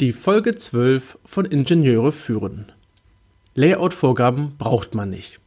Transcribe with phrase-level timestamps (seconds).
[0.00, 2.70] Die Folge 12 von Ingenieure führen.
[3.56, 5.40] Layout-Vorgaben braucht man nicht.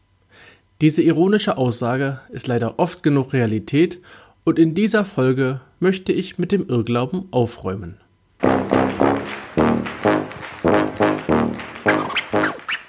[0.81, 4.01] Diese ironische Aussage ist leider oft genug Realität
[4.43, 7.95] und in dieser Folge möchte ich mit dem Irrglauben aufräumen.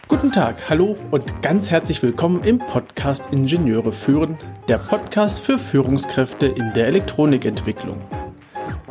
[0.09, 4.37] Guten Tag, hallo und ganz herzlich willkommen im Podcast Ingenieure führen,
[4.67, 8.01] der Podcast für Führungskräfte in der Elektronikentwicklung.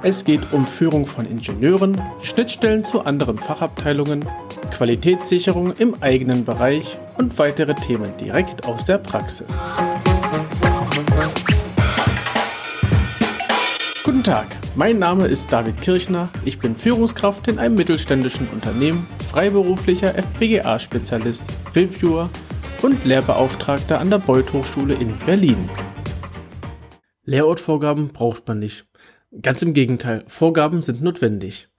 [0.03, 4.25] Es geht um Führung von Ingenieuren, Schnittstellen zu anderen Fachabteilungen,
[4.71, 9.67] Qualitätssicherung im eigenen Bereich und weitere Themen direkt aus der Praxis.
[14.03, 20.15] Guten Tag, mein Name ist David Kirchner, ich bin Führungskraft in einem mittelständischen Unternehmen, freiberuflicher
[20.15, 21.45] FPGA-Spezialist,
[21.75, 22.27] Reviewer
[22.81, 25.69] und Lehrbeauftragter an der Beuth Hochschule in Berlin.
[27.25, 28.90] Layout-Vorgaben braucht man nicht.
[29.39, 31.69] Ganz im Gegenteil, Vorgaben sind notwendig.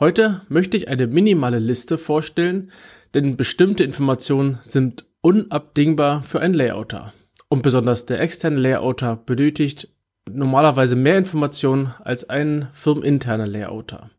[0.00, 2.72] Heute möchte ich eine minimale Liste vorstellen,
[3.14, 7.12] denn bestimmte Informationen sind unabdingbar für einen Layouter.
[7.48, 9.88] Und besonders der externe Layouter benötigt
[10.28, 14.10] normalerweise mehr Informationen als ein firmeninterner Layouter.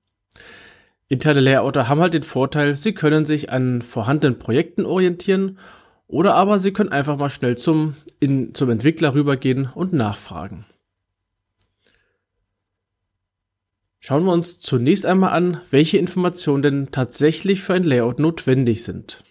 [1.10, 5.58] Interne Layouter haben halt den Vorteil, sie können sich an vorhandenen Projekten orientieren
[6.08, 10.66] oder aber sie können einfach mal schnell zum, in, zum Entwickler rübergehen und nachfragen.
[14.08, 19.22] Schauen wir uns zunächst einmal an, welche Informationen denn tatsächlich für ein Layout notwendig sind.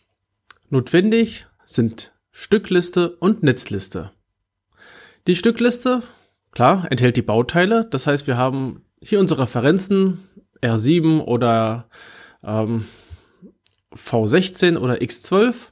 [0.69, 4.10] Notwendig sind Stückliste und Netzliste.
[5.28, 6.02] Die Stückliste,
[6.52, 7.86] klar, enthält die Bauteile.
[7.86, 10.28] Das heißt, wir haben hier unsere Referenzen
[10.62, 11.88] R7 oder
[12.44, 12.84] ähm,
[13.94, 15.70] V16 oder X12.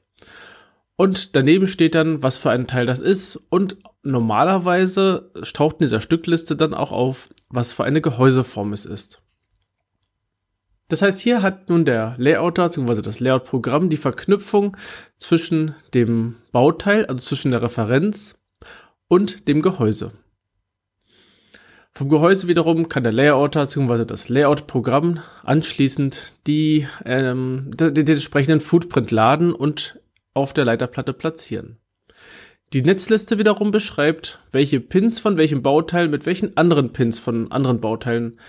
[0.96, 3.36] Und daneben steht dann, was für ein Teil das ist.
[3.48, 9.20] Und normalerweise taucht in dieser Stückliste dann auch auf, was für eine Gehäuseform es ist.
[10.88, 13.00] Das heißt, hier hat nun der Layouter bzw.
[13.00, 14.76] das Layout-Programm die Verknüpfung
[15.16, 18.36] zwischen dem Bauteil, also zwischen der Referenz
[19.08, 20.12] und dem Gehäuse.
[21.92, 24.04] Vom Gehäuse wiederum kann der Layouter bzw.
[24.04, 29.98] das Layout-Programm anschließend die, ähm, den, den entsprechenden Footprint laden und
[30.34, 31.78] auf der Leiterplatte platzieren.
[32.72, 37.80] Die Netzliste wiederum beschreibt, welche Pins von welchem Bauteil mit welchen anderen Pins von anderen
[37.80, 38.40] Bauteilen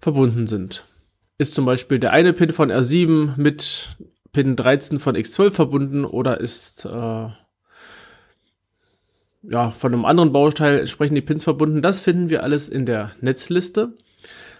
[0.00, 0.84] verbunden sind.
[1.38, 3.96] Ist zum Beispiel der eine Pin von R7 mit
[4.32, 7.28] Pin 13 von X12 verbunden oder ist äh,
[9.42, 11.80] ja, von einem anderen Bauteil entsprechend die Pins verbunden.
[11.80, 13.96] Das finden wir alles in der Netzliste.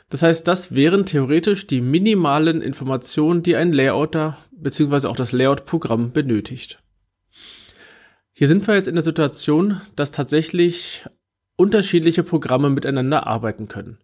[0.08, 5.06] Das heißt, das wären theoretisch die minimalen Informationen, die ein Layouter bzw.
[5.06, 6.82] auch das Layout-Programm benötigt.
[8.32, 11.04] Hier sind wir jetzt in der Situation, dass tatsächlich
[11.56, 13.98] unterschiedliche Programme miteinander arbeiten können.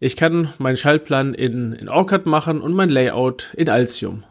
[0.00, 4.24] Ich kann meinen Schaltplan in, in OrCAD machen und mein Layout in Altium.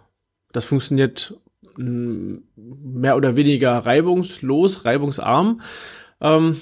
[0.52, 1.36] Das funktioniert
[1.78, 5.62] mm, mehr oder weniger reibungslos, reibungsarm.
[6.20, 6.62] Ähm,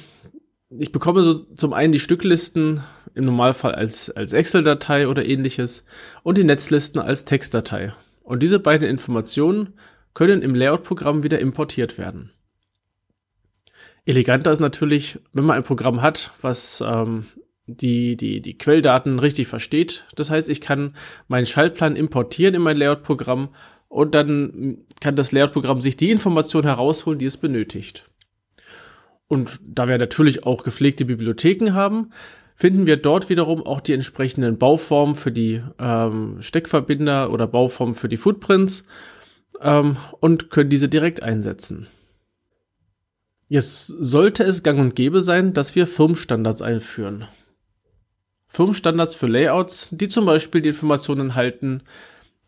[0.70, 2.84] ich bekomme so zum einen die Stücklisten
[3.14, 5.86] im Normalfall als, als Excel-Datei oder ähnliches
[6.24, 7.94] und die Netzlisten als Textdatei.
[8.22, 9.74] Und diese beiden Informationen
[10.14, 12.32] können im Layout-Programm wieder importiert werden.
[14.06, 17.26] Eleganter ist natürlich, wenn man ein Programm hat, was ähm,
[17.68, 20.06] die, die, die Quelldaten richtig versteht.
[20.16, 20.96] Das heißt, ich kann
[21.28, 23.50] meinen Schaltplan importieren in mein Layout-Programm
[23.88, 28.10] und dann kann das Layout-Programm sich die Information herausholen, die es benötigt.
[29.28, 32.12] Und da wir natürlich auch gepflegte Bibliotheken haben,
[32.62, 38.08] finden wir dort wiederum auch die entsprechenden Bauformen für die ähm, Steckverbinder oder Bauformen für
[38.08, 38.84] die Footprints
[39.62, 41.88] ähm, und können diese direkt einsetzen.
[43.48, 47.26] Jetzt sollte es gang und gäbe sein, dass wir Firmenstandards einführen.
[48.46, 51.82] Firmenstandards für Layouts, die zum Beispiel die Informationen halten,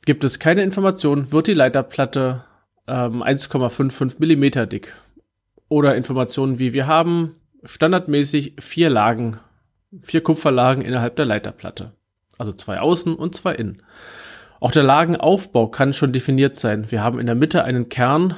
[0.05, 2.43] gibt es keine Information, wird die Leiterplatte
[2.85, 4.93] ähm, 1,55 Millimeter dick.
[5.69, 9.39] Oder Informationen wie wir haben standardmäßig vier Lagen,
[10.01, 11.91] vier Kupferlagen innerhalb der Leiterplatte.
[12.37, 13.83] Also zwei außen und zwei innen.
[14.59, 16.89] Auch der Lagenaufbau kann schon definiert sein.
[16.89, 18.35] Wir haben in der Mitte einen Kern,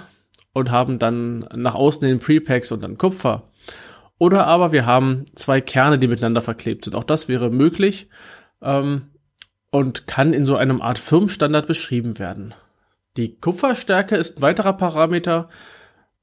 [0.56, 3.44] und haben dann nach außen den Prepacks und dann Kupfer.
[4.18, 6.96] Oder aber wir haben zwei Kerne, die miteinander verklebt sind.
[6.96, 8.08] Auch das wäre möglich
[8.62, 9.10] ähm,
[9.70, 12.54] und kann in so einem Art Firmenstandard beschrieben werden.
[13.18, 15.50] Die Kupferstärke ist ein weiterer Parameter.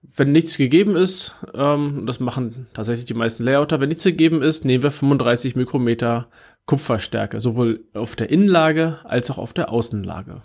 [0.03, 4.65] Wenn nichts gegeben ist, ähm, das machen tatsächlich die meisten Layouter, wenn nichts gegeben ist,
[4.65, 6.29] nehmen wir 35 Mikrometer
[6.67, 10.43] Kupferstärke, sowohl auf der Innenlage als auch auf der Außenlage.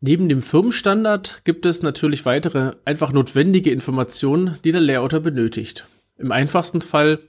[0.00, 5.86] Neben dem Firmenstandard gibt es natürlich weitere einfach notwendige Informationen, die der Layouter benötigt.
[6.18, 7.20] Im einfachsten Fall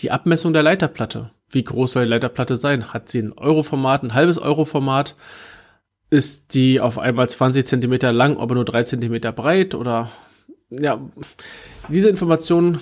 [0.00, 1.30] die Abmessung der Leiterplatte.
[1.50, 2.92] wie groß soll die Leiterplatte sein?
[2.92, 5.16] Hat sie ein Euroformat, ein halbes Euroformat?
[6.10, 9.74] Ist die auf einmal 20 Zentimeter lang, aber nur 3 Zentimeter breit?
[9.74, 10.10] Oder
[10.70, 11.00] ja,
[11.88, 12.80] diese Informationen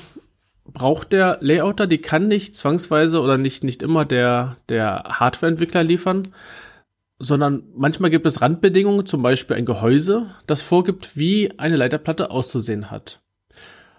[0.64, 6.28] braucht der Layouter, die kann nicht zwangsweise oder nicht, nicht immer der, der Hardwareentwickler liefern,
[7.18, 12.90] sondern manchmal gibt es Randbedingungen, zum Beispiel ein Gehäuse, das vorgibt, wie eine Leiterplatte auszusehen
[12.90, 13.22] hat.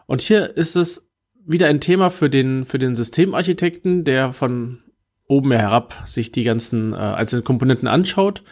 [0.06, 1.10] Und hier ist es
[1.46, 4.80] wieder ein Thema für den, für den Systemarchitekten, der von
[5.28, 8.44] oben herab sich die ganzen äh, einzelnen Komponenten anschaut,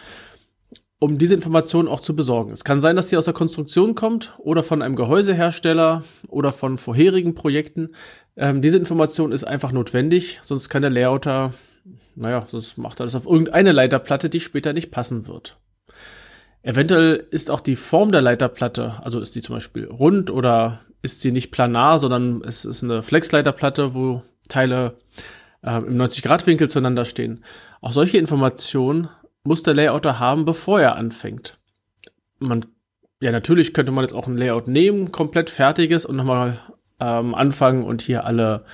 [1.06, 2.52] um diese Informationen auch zu besorgen.
[2.52, 6.78] Es kann sein, dass die aus der Konstruktion kommt oder von einem Gehäusehersteller oder von
[6.78, 7.96] vorherigen Projekten.
[8.36, 11.54] Ähm, diese Information ist einfach notwendig, sonst kann der Layouter
[12.16, 15.57] naja, sonst macht er das auf irgendeine Leiterplatte, die später nicht passen wird.
[16.63, 21.22] Eventuell ist auch die Form der Leiterplatte, also ist die zum Beispiel rund oder ist
[21.22, 24.98] sie nicht planar, sondern es ist eine Flexleiterplatte, wo Teile
[25.62, 27.44] äh, im 90-Grad-Winkel zueinander stehen.
[27.81, 29.10] Auch solche Informationen
[29.45, 31.57] muss der Layouter haben, bevor er anfängt.
[32.39, 32.65] Man,
[33.19, 36.59] ja, natürlich könnte man jetzt auch ein Layout nehmen, komplett fertiges und nochmal
[37.00, 38.65] ähm, anfangen und hier alle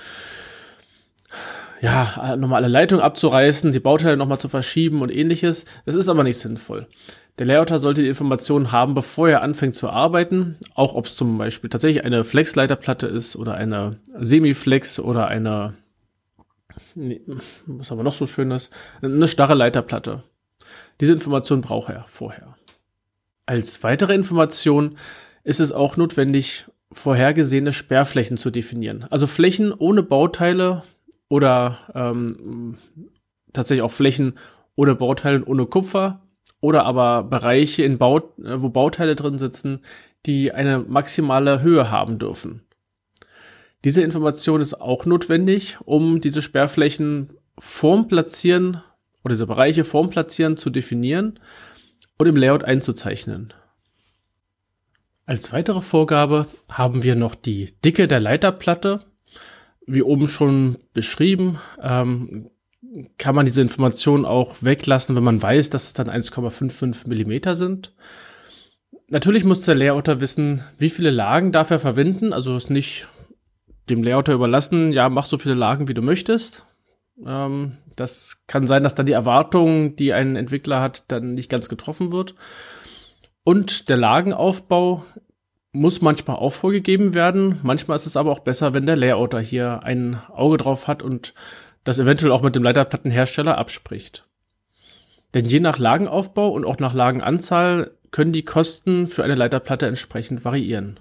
[1.82, 5.64] ja, nochmal alle Leitungen abzureißen, die Bauteile nochmal zu verschieben und ähnliches.
[5.84, 6.86] Das ist aber nicht sinnvoll.
[7.38, 11.38] Der Layouter sollte die Informationen haben, bevor er anfängt zu arbeiten, auch ob es zum
[11.38, 15.74] Beispiel tatsächlich eine Flex-Leiterplatte ist oder eine Semi-Flex oder eine,
[16.94, 17.20] nee,
[17.66, 18.70] was aber noch so schön ist,
[19.02, 20.22] eine starre Leiterplatte.
[21.00, 22.56] Diese Information braucht er vorher.
[23.46, 24.96] Als weitere Information
[25.44, 29.06] ist es auch notwendig, vorhergesehene Sperrflächen zu definieren.
[29.10, 30.82] Also Flächen ohne Bauteile,
[31.32, 32.76] oder ähm,
[33.54, 34.34] tatsächlich auch Flächen
[34.76, 36.20] ohne Bauteile ohne Kupfer
[36.60, 39.80] oder aber Bereiche, in Bau, äh, wo Bauteile drin sitzen,
[40.26, 42.60] die eine maximale Höhe haben dürfen.
[43.82, 48.82] Diese Information ist auch notwendig, um diese Sperrflächen vorm Platzieren
[49.24, 51.38] oder diese Bereiche vorm Platzieren zu definieren
[52.18, 53.52] und im Layout einzuzeichnen.
[55.26, 59.00] Als weitere Vorgabe haben wir noch die Dicke der Leiterplatte
[59.86, 62.50] wie oben schon beschrieben, ähm,
[63.18, 67.92] kann man diese Informationen auch weglassen, wenn man weiß, dass es dann 1,55 Millimeter sind.
[69.08, 72.32] Natürlich muss der Layouter wissen, wie viele Lagen darf er verwenden.
[72.32, 73.08] Also ist nicht
[73.88, 76.66] dem Layouter überlassen, ja, mach so viele Lagen, wie du möchtest.
[77.26, 81.68] Ähm, das kann sein, dass dann die Erwartung, die ein Entwickler hat, dann nicht ganz
[81.68, 82.34] getroffen wird.
[83.44, 85.04] Und der Lagenaufbau
[85.72, 87.58] muss manchmal auch vorgegeben werden.
[87.62, 91.34] Manchmal ist es aber auch besser, wenn der Layouter hier ein Auge drauf hat und
[91.84, 94.26] das eventuell auch mit dem Leiterplattenhersteller abspricht.
[95.34, 100.44] Denn je nach Lagenaufbau und auch nach Lagenanzahl können die Kosten für eine Leiterplatte entsprechend
[100.44, 101.00] variieren.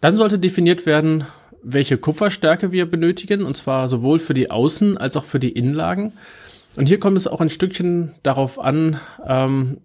[0.00, 1.26] Dann sollte definiert werden,
[1.62, 6.12] welche Kupferstärke wir benötigen, und zwar sowohl für die Außen- als auch für die Innenlagen.
[6.76, 9.78] Und hier kommt es auch ein Stückchen darauf an, ähm,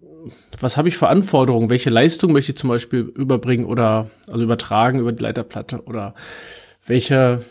[0.60, 1.70] was habe ich für Anforderungen?
[1.70, 5.82] Welche Leistung möchte ich zum Beispiel überbringen oder also übertragen über die Leiterplatte?
[5.84, 6.14] Oder
[6.86, 7.44] welche,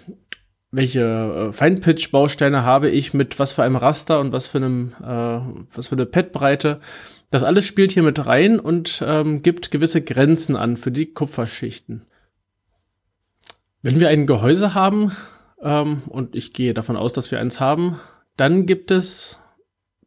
[0.71, 5.05] welche äh, Feinpitch-Bausteine habe ich mit was für einem Raster und was für einem, äh,
[5.75, 6.79] was für eine Pad-Breite?
[7.29, 12.05] Das alles spielt hier mit rein und ähm, gibt gewisse Grenzen an für die Kupferschichten.
[13.83, 15.11] Wenn wir ein Gehäuse haben,
[15.61, 17.99] ähm, und ich gehe davon aus, dass wir eins haben,
[18.37, 19.39] dann gibt es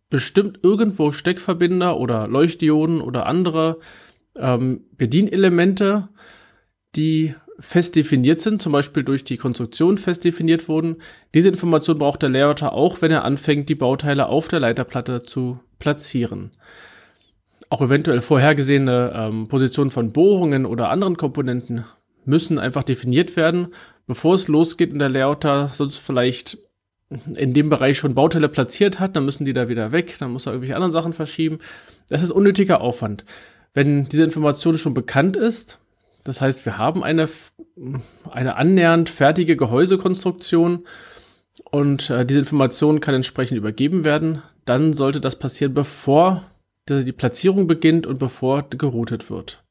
[0.08, 3.78] bestimmt irgendwo Steckverbinder oder Leuchtdioden oder andere
[4.38, 6.08] ähm, Bedienelemente,
[6.94, 10.96] die fest definiert sind, zum Beispiel durch die Konstruktion fest definiert wurden.
[11.34, 15.60] Diese Information braucht der Layouter auch, wenn er anfängt, die Bauteile auf der Leiterplatte zu
[15.78, 16.52] platzieren.
[17.68, 21.84] Auch eventuell vorhergesehene ähm, Positionen von Bohrungen oder anderen Komponenten
[22.26, 23.68] müssen einfach definiert werden,
[24.06, 26.58] bevor es losgeht und der Layouter sonst vielleicht
[27.34, 30.46] in dem Bereich schon Bauteile platziert hat, dann müssen die da wieder weg, dann muss
[30.46, 31.58] er irgendwelche anderen Sachen verschieben.
[32.08, 33.24] Das ist unnötiger Aufwand.
[33.74, 35.78] Wenn diese Information schon bekannt ist,
[36.24, 37.28] das heißt, wir haben eine,
[38.30, 40.84] eine annähernd fertige Gehäusekonstruktion
[41.70, 46.42] und äh, diese Information kann entsprechend übergeben werden, dann sollte das passieren, bevor
[46.88, 49.62] die, die Platzierung beginnt und bevor geroutet wird.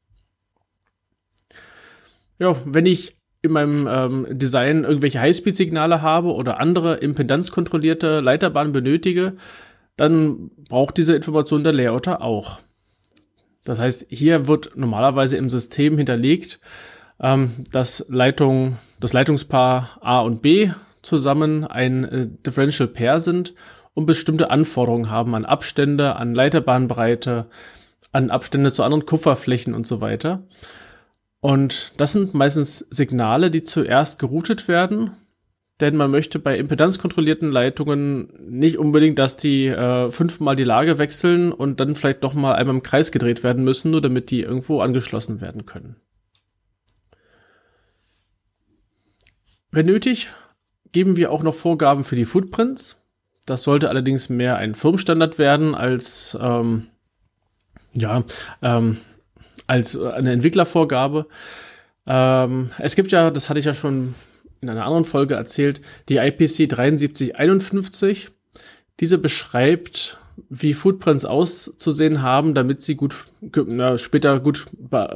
[2.40, 9.38] Ja, wenn ich in meinem ähm, Design irgendwelche Highspeed-Signale habe oder andere impedanzkontrollierte Leiterbahnen benötige,
[9.96, 12.60] dann braucht diese Information der Layouter auch.
[13.64, 16.60] Das heißt, hier wird normalerweise im System hinterlegt,
[17.20, 23.54] ähm, dass Leitung, das Leitungspaar A und B zusammen ein äh, Differential Pair sind
[23.94, 27.48] und bestimmte Anforderungen haben an Abstände, an Leiterbahnbreite,
[28.12, 30.44] an Abstände zu anderen Kupferflächen und so weiter.
[31.46, 35.12] Und das sind meistens Signale, die zuerst geroutet werden,
[35.80, 41.52] denn man möchte bei impedanzkontrollierten Leitungen nicht unbedingt, dass die äh, fünfmal die Lage wechseln
[41.52, 44.82] und dann vielleicht noch mal einmal im Kreis gedreht werden müssen, nur damit die irgendwo
[44.82, 45.98] angeschlossen werden können.
[49.70, 50.30] Wenn nötig,
[50.94, 52.98] geben wir auch noch Vorgaben für die Footprints.
[53.46, 56.88] Das sollte allerdings mehr ein Firmenstandard werden als ähm,
[57.94, 58.24] ja
[58.64, 58.98] ähm,
[59.68, 61.28] als eine Entwicklervorgabe.
[62.08, 64.16] Ähm, es gibt ja, das hatte ich ja schon
[64.62, 68.30] in einer anderen Folge erzählt, die IPC 7351.
[69.00, 70.18] Diese beschreibt,
[70.50, 73.16] wie Footprints auszusehen haben, damit sie gut
[73.68, 74.66] na, später gut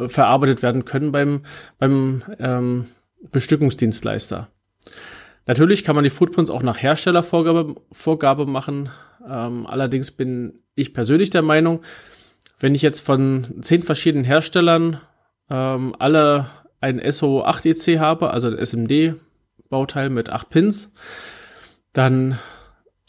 [0.07, 1.41] verarbeitet werden können beim,
[1.77, 2.85] beim ähm,
[3.31, 4.49] Bestückungsdienstleister.
[5.45, 8.89] Natürlich kann man die Footprints auch nach Herstellervorgabe Vorgabe machen.
[9.27, 11.81] Ähm, allerdings bin ich persönlich der Meinung,
[12.59, 14.99] wenn ich jetzt von zehn verschiedenen Herstellern
[15.49, 16.47] ähm, alle
[16.81, 20.91] ein SO8EC habe, also ein SMD-Bauteil mit acht Pins,
[21.93, 22.37] dann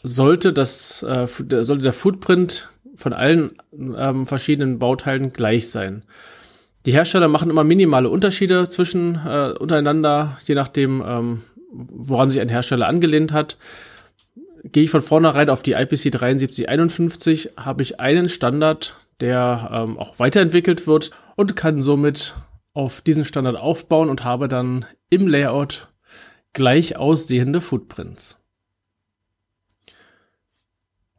[0.03, 6.03] sollte das äh, sollte der Footprint von allen ähm, verschiedenen Bauteilen gleich sein.
[6.85, 12.49] Die Hersteller machen immer minimale Unterschiede zwischen äh, untereinander, je nachdem, ähm, woran sich ein
[12.49, 13.57] Hersteller angelehnt hat.
[14.63, 20.19] Gehe ich von vornherein auf die IPC 7351, habe ich einen Standard, der ähm, auch
[20.19, 22.35] weiterentwickelt wird und kann somit
[22.73, 25.89] auf diesen Standard aufbauen und habe dann im Layout
[26.53, 28.37] gleich aussehende Footprints.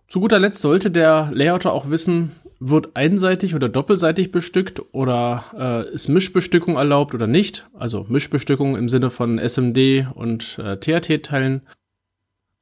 [0.08, 5.90] Zu guter Letzt sollte der Layouter auch wissen, wird einseitig oder doppelseitig bestückt oder äh,
[5.90, 7.66] ist Mischbestückung erlaubt oder nicht.
[7.72, 11.62] Also Mischbestückung im Sinne von SMD und äh, THT-Teilen.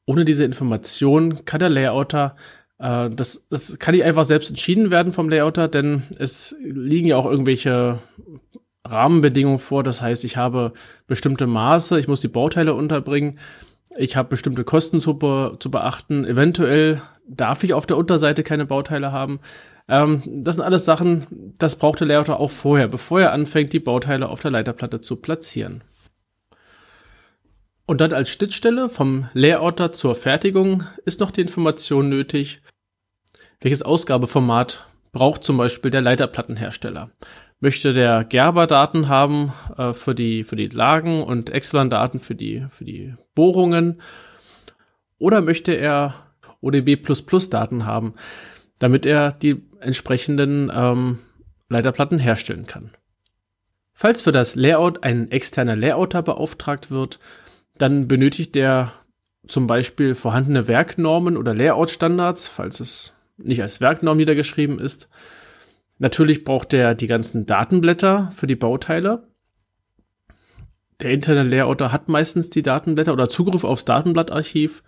[0.06, 2.36] Ohne diese Information kann der Layouter,
[2.80, 7.16] äh, das, das kann nicht einfach selbst entschieden werden vom Layouter, denn es liegen ja
[7.16, 7.98] auch irgendwelche
[8.84, 9.82] Rahmenbedingungen vor.
[9.82, 10.72] Das heißt, ich habe
[11.06, 13.38] bestimmte Maße, ich muss die Bauteile unterbringen.
[13.96, 16.24] Ich habe bestimmte Kosten zu, be zu beachten.
[16.24, 19.40] Eventuell darf ich auf der Unterseite keine Bauteile haben.
[19.88, 21.26] Ähm, das sind alles Sachen,
[21.58, 25.16] das braucht der Layouter auch vorher, bevor er anfängt, die Bauteile auf der Leiterplatte zu
[25.16, 25.82] platzieren.
[27.90, 32.62] Und dann als Schnittstelle vom Layouter zur Fertigung ist noch die Information nötig,
[33.60, 37.10] welches Ausgabeformat braucht zum Beispiel der Leiterplattenhersteller.
[37.58, 42.36] Möchte der Gerber Daten haben äh, für, die, für die Lagen und Exelon Daten für
[42.36, 44.00] die, für die Bohrungen?
[45.18, 46.14] Oder möchte er
[46.60, 46.96] ODB
[47.50, 48.14] Daten haben,
[48.78, 51.18] damit er die entsprechenden ähm,
[51.68, 52.92] Leiterplatten herstellen kann?
[53.94, 57.18] Falls für das Layout ein externer Layouter beauftragt wird,
[57.80, 58.92] dann benötigt der
[59.46, 65.08] zum Beispiel vorhandene Werknormen oder Layout-Standards, falls es nicht als Werknorm niedergeschrieben ist.
[65.98, 69.28] Natürlich braucht er die ganzen Datenblätter für die Bauteile.
[71.00, 74.82] Der interne Layouter hat meistens die Datenblätter oder Zugriff aufs Datenblattarchiv.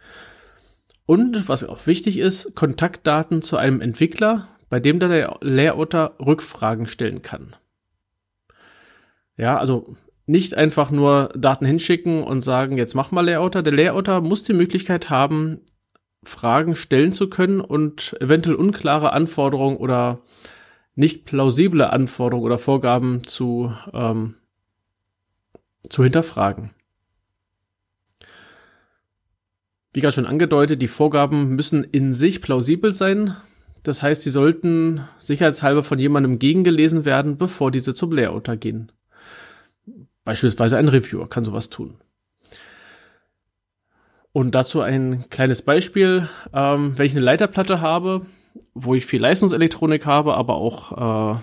[1.07, 7.23] Und was auch wichtig ist, Kontaktdaten zu einem Entwickler, bei dem der Layouter Rückfragen stellen
[7.23, 7.57] kann.
[9.37, 9.97] Ja, also
[10.27, 13.63] nicht einfach nur Daten hinschicken und sagen, jetzt mach mal Layouter.
[13.63, 15.61] Der Layouter muss die Möglichkeit haben,
[16.25, 20.23] Fragen stellen zu können und eventuell unklare Anforderungen oder
[20.95, 24.37] nicht plausible Anforderungen oder Vorgaben zu, ähm,
[25.89, 26.71] zu hinterfragen.
[29.93, 33.37] Wie gerade schon angedeutet, die Vorgaben müssen in sich plausibel sein.
[33.83, 38.93] Das heißt, sie sollten sicherheitshalber von jemandem gegengelesen werden, bevor diese zum Layouter gehen.
[40.25, 41.99] Beispielsweise ein Reviewer kann sowas tun.
[44.33, 46.29] Und dazu ein kleines Beispiel.
[46.53, 48.23] Ähm, wenn ich eine Leiterplatte habe,
[48.75, 50.93] wo ich viel Leistungselektronik habe, aber auch
[51.37, 51.41] äh,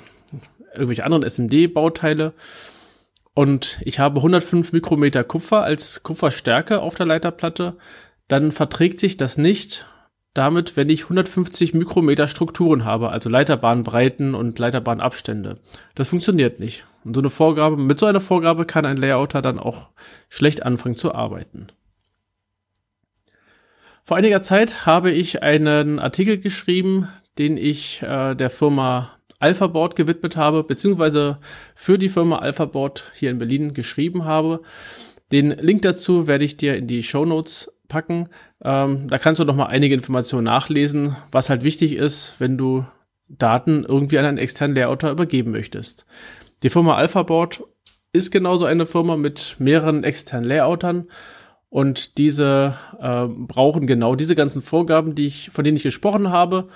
[0.74, 2.34] irgendwelche anderen SMD-Bauteile,
[3.40, 7.78] und ich habe 105 Mikrometer Kupfer als Kupferstärke auf der Leiterplatte,
[8.28, 9.86] dann verträgt sich das nicht
[10.34, 15.58] damit, wenn ich 150 Mikrometer Strukturen habe, also Leiterbahnbreiten und Leiterbahnabstände.
[15.96, 16.86] Das funktioniert nicht.
[17.04, 19.90] Und so eine Vorgabe, mit so einer Vorgabe kann ein Layouter dann auch
[20.30, 21.68] schlecht anfangen zu arbeiten.
[24.04, 30.36] Vor einiger Zeit habe ich einen Artikel geschrieben, den ich äh, der Firma Alphaboard gewidmet
[30.36, 31.38] habe, beziehungsweise
[31.76, 34.62] für die Firma Alphaboard hier in Berlin geschrieben habe.
[35.32, 38.30] Den Link dazu werde ich dir in die Show Notes packen.
[38.64, 42.86] Ähm, da kannst du noch mal einige Informationen nachlesen, was halt wichtig ist, wenn du
[43.28, 46.06] Daten irgendwie an einen externen Layouter übergeben möchtest.
[46.64, 47.64] Die Firma Alphaboard
[48.12, 51.08] ist genauso eine Firma mit mehreren externen Layoutern
[51.70, 56.68] und diese äh, brauchen genau diese ganzen Vorgaben, die ich, von denen ich gesprochen habe.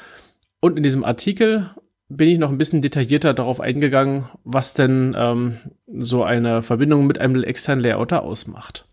[0.59, 1.71] Und in diesem Artikel
[2.07, 7.19] bin ich noch ein bisschen detaillierter darauf eingegangen, was denn ähm, so eine Verbindung mit
[7.19, 8.85] einem externen Layouter ausmacht.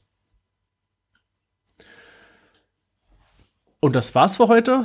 [3.80, 4.84] Und das war's für heute.